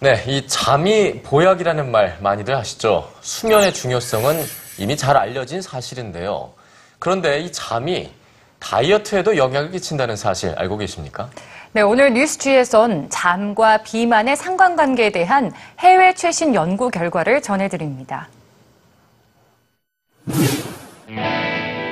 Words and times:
네, 0.00 0.22
이 0.26 0.46
잠이 0.46 1.22
보약이라는 1.22 1.90
말 1.90 2.18
많이들 2.20 2.54
하시죠. 2.54 3.10
수면의 3.22 3.72
중요성은 3.72 4.44
이미 4.76 4.98
잘 4.98 5.16
알려진 5.16 5.62
사실인데요. 5.62 6.52
그런데 6.98 7.40
이 7.40 7.50
잠이 7.50 8.12
다이어트에도 8.58 9.38
영향을 9.38 9.70
끼친다는 9.70 10.16
사실 10.16 10.54
알고 10.58 10.76
계십니까? 10.76 11.30
네, 11.72 11.80
오늘 11.80 12.12
뉴스G에선 12.12 13.08
잠과 13.08 13.78
비만의 13.78 14.36
상관관계에 14.36 15.10
대한 15.10 15.50
해외 15.78 16.14
최신 16.14 16.54
연구 16.54 16.90
결과를 16.90 17.40
전해드립니다. 17.40 18.28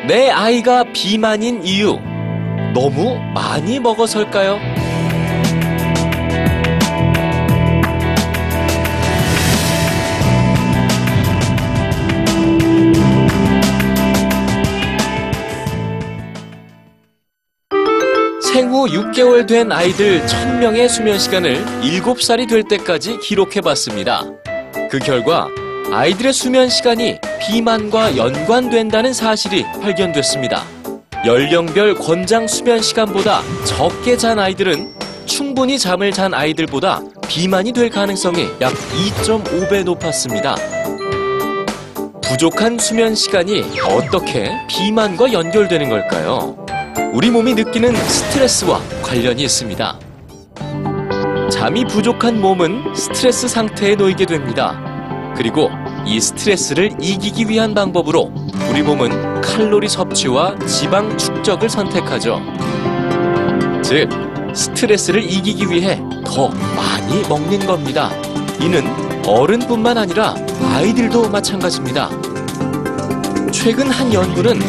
내 0.06 0.30
아이가 0.30 0.84
비만인 0.92 1.64
이유 1.64 1.96
너무 2.74 3.20
많이 3.32 3.78
먹어서일까요? 3.78 4.58
생후 18.52 18.86
6개월 18.88 19.46
된 19.46 19.70
아이들 19.70 20.20
1000명의 20.26 20.88
수면 20.88 21.18
시간을 21.18 21.64
7살이 21.82 22.48
될 22.48 22.64
때까지 22.64 23.18
기록해 23.20 23.60
봤습니다. 23.60 24.24
그 24.90 24.98
결과 24.98 25.48
아이들의 25.92 26.32
수면 26.32 26.70
시간이 26.70 27.18
비만과 27.38 28.16
연관된다는 28.16 29.12
사실이 29.12 29.66
발견됐습니다. 29.82 30.64
연령별 31.26 31.96
권장 31.96 32.48
수면 32.48 32.80
시간보다 32.80 33.42
적게 33.66 34.16
잔 34.16 34.38
아이들은 34.38 34.90
충분히 35.26 35.78
잠을 35.78 36.10
잔 36.10 36.32
아이들보다 36.32 37.02
비만이 37.28 37.72
될 37.72 37.90
가능성이 37.90 38.48
약 38.62 38.72
2.5배 38.72 39.84
높았습니다. 39.84 40.56
부족한 42.22 42.78
수면 42.78 43.14
시간이 43.14 43.62
어떻게 43.86 44.50
비만과 44.68 45.34
연결되는 45.34 45.90
걸까요? 45.90 46.56
우리 47.12 47.28
몸이 47.28 47.52
느끼는 47.52 47.94
스트레스와 47.94 48.80
관련이 49.02 49.42
있습니다. 49.42 49.98
잠이 51.50 51.84
부족한 51.84 52.40
몸은 52.40 52.94
스트레스 52.94 53.46
상태에 53.46 53.94
놓이게 53.94 54.24
됩니다. 54.24 54.82
그리고 55.36 55.70
이 56.04 56.20
스트레스를 56.20 56.92
이기기 57.00 57.48
위한 57.48 57.74
방법으로 57.74 58.32
우리 58.70 58.82
몸은 58.82 59.40
칼로리 59.40 59.88
섭취와 59.88 60.58
지방 60.66 61.16
축적을 61.16 61.68
선택하죠. 61.68 62.40
즉, 63.82 64.08
스트레스를 64.54 65.22
이기기 65.22 65.70
위해 65.70 66.00
더 66.24 66.48
많이 66.48 67.22
먹는 67.28 67.66
겁니다. 67.66 68.10
이는 68.60 68.84
어른뿐만 69.26 69.96
아니라 69.96 70.34
아이들도 70.74 71.28
마찬가지입니다. 71.30 72.10
최근 73.52 73.88
한 73.90 74.12
연구는 74.12 74.60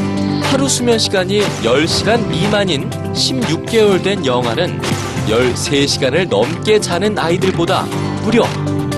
하루 0.44 0.70
수면 0.70 1.00
시간이 1.00 1.42
10시간 1.64 2.28
미만인 2.28 2.90
16개월 2.90 4.04
된 4.04 4.26
영아는 4.26 4.80
13시간을 5.28 6.30
넘게 6.30 6.80
자는 6.80 7.18
아이들보다 7.18 7.84
무려 8.24 8.44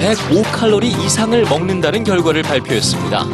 105칼로리 0.06 1.03
이상을 1.03 1.42
먹는다는 1.45 2.03
결과를 2.03 2.44
발표했습니다. 2.44 3.25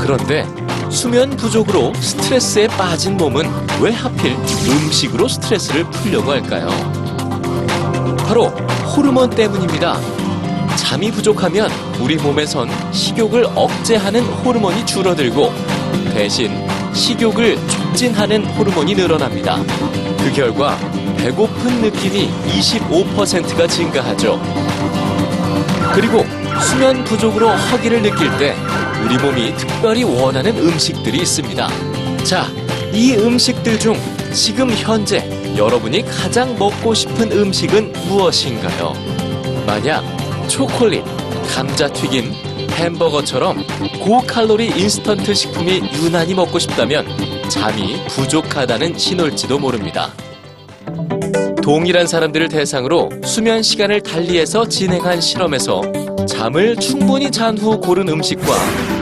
그런데 0.00 0.44
수면 0.90 1.30
부족으로 1.36 1.94
스트레스에 1.94 2.66
빠진 2.66 3.16
몸은 3.16 3.48
왜 3.80 3.92
하필 3.92 4.32
음식으로 4.32 5.28
스트레스를 5.28 5.84
풀려고 5.84 6.32
할까요? 6.32 6.68
바로 8.26 8.46
호르몬 8.96 9.30
때문입니다. 9.30 10.00
잠이 10.74 11.12
부족하면 11.12 11.70
우리 12.00 12.16
몸에선 12.16 12.68
식욕을 12.92 13.46
억제하는 13.54 14.24
호르몬이 14.24 14.84
줄어들고 14.84 15.52
대신 16.12 16.50
식욕을 16.92 17.56
촉진하는 17.68 18.44
호르몬이 18.46 18.96
늘어납니다. 18.96 19.62
그 20.18 20.32
결과 20.34 20.76
배고픈 21.18 21.82
느낌이 21.82 22.28
25%가 22.48 23.68
증가하죠. 23.68 24.79
그리고 25.94 26.24
수면 26.60 27.04
부족으로 27.04 27.48
허기를 27.48 28.02
느낄 28.02 28.30
때 28.38 28.54
우리 29.04 29.18
몸이 29.18 29.54
특별히 29.56 30.04
원하는 30.04 30.56
음식들이 30.56 31.18
있습니다. 31.18 31.68
자, 32.24 32.46
이 32.92 33.14
음식들 33.14 33.78
중 33.78 33.96
지금 34.32 34.70
현재 34.70 35.28
여러분이 35.56 36.02
가장 36.02 36.56
먹고 36.58 36.94
싶은 36.94 37.32
음식은 37.32 37.92
무엇인가요? 38.08 38.92
만약 39.66 40.04
초콜릿, 40.48 41.04
감자튀김, 41.54 42.32
햄버거처럼 42.70 43.64
고칼로리 44.00 44.68
인스턴트 44.68 45.34
식품이 45.34 45.82
유난히 46.02 46.34
먹고 46.34 46.58
싶다면 46.58 47.06
잠이 47.48 48.04
부족하다는 48.08 48.96
신호일지도 48.96 49.58
모릅니다. 49.58 50.12
동일한 51.62 52.06
사람들을 52.06 52.48
대상으로 52.48 53.10
수면 53.24 53.62
시간을 53.62 54.00
달리해서 54.02 54.66
진행한 54.68 55.20
실험에서 55.20 55.82
잠을 56.26 56.76
충분히 56.76 57.30
잔 57.30 57.56
후 57.58 57.78
고른 57.78 58.08
음식과 58.08 58.52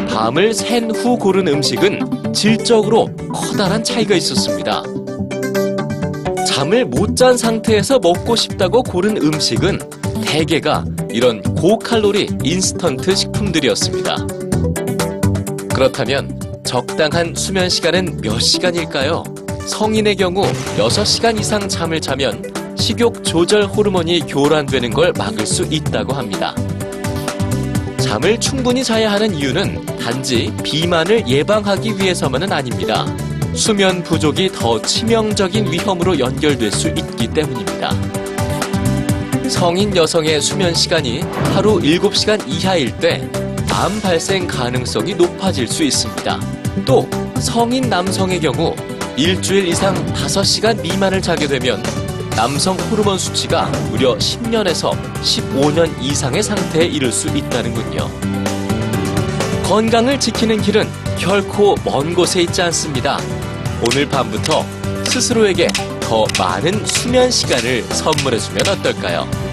밤을 0.08 0.52
샌 0.54 0.91
후 0.91 1.16
고른 1.16 1.46
음식은 1.48 2.32
질적으로 2.32 3.08
커다란 3.32 3.82
차이가 3.84 4.14
있었습니다. 4.16 4.82
잠을 6.46 6.84
못 6.84 7.14
잔 7.16 7.36
상태에서 7.36 7.98
먹고 7.98 8.36
싶다고 8.36 8.82
고른 8.82 9.16
음식은 9.16 9.78
대개가 10.25 10.84
이런 11.10 11.42
고칼로리 11.42 12.28
인스턴트 12.44 13.14
식품들이었습니다. 13.14 14.16
그렇다면 15.75 16.38
적당한 16.64 17.34
수면 17.36 17.69
시간은 17.69 18.20
몇 18.22 18.38
시간일까요? 18.40 19.25
성인의 19.66 20.16
경우 20.16 20.42
6시간 20.76 21.38
이상 21.40 21.69
잠을 21.69 22.00
자면 22.00 22.40
식욕 22.78 23.22
조절 23.24 23.64
호르몬이 23.64 24.20
교란되는 24.20 24.90
걸 24.90 25.12
막을 25.16 25.46
수 25.46 25.64
있다고 25.64 26.14
합니다. 26.14 26.54
잠을 27.98 28.38
충분히 28.40 28.82
자야 28.82 29.12
하는 29.12 29.34
이유는 29.34 29.84
단지 29.98 30.52
비만을 30.62 31.28
예방하기 31.28 31.98
위해서만은 31.98 32.52
아닙니다. 32.52 33.04
수면 33.54 34.02
부족이 34.02 34.50
더 34.52 34.80
치명적인 34.80 35.70
위험으로 35.70 36.18
연결될 36.18 36.70
수 36.70 36.88
있기 36.88 37.28
때문입니다. 37.28 37.94
성인 39.48 39.94
여성의 39.94 40.40
수면 40.40 40.74
시간이 40.74 41.20
하루 41.54 41.78
7시간 41.80 42.40
이하일 42.46 42.96
때 42.98 43.28
암 43.80 44.00
발생 44.00 44.44
가능성이 44.44 45.14
높아질 45.14 45.68
수 45.68 45.84
있습니다. 45.84 46.40
또 46.84 47.08
성인 47.38 47.88
남성의 47.88 48.40
경우 48.40 48.74
일주일 49.16 49.68
이상 49.68 49.94
5시간 50.14 50.82
미만을 50.82 51.22
자게 51.22 51.46
되면 51.46 51.80
남성 52.36 52.76
호르몬 52.76 53.18
수치가 53.18 53.66
무려 53.90 54.16
10년에서 54.16 54.92
15년 55.22 55.90
이상의 56.00 56.42
상태에 56.42 56.84
이를 56.84 57.10
수 57.10 57.28
있다는군요. 57.28 58.08
건강을 59.64 60.18
지키는 60.20 60.62
길은 60.62 60.88
결코 61.18 61.74
먼 61.84 62.14
곳에 62.14 62.42
있지 62.42 62.62
않습니다. 62.62 63.18
오늘 63.86 64.08
밤부터 64.08 64.64
스스로에게 65.04 65.68
더 66.00 66.24
많은 66.38 66.86
수면 66.86 67.30
시간을 67.30 67.82
선물해주면 67.82 68.68
어떨까요? 68.68 69.47